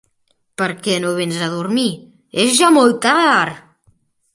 [0.61, 1.85] Per què no vens a dormir?
[2.47, 3.65] És ja molt tard!